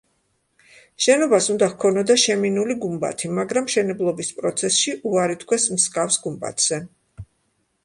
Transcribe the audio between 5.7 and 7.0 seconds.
მსგავს გუმბათზე.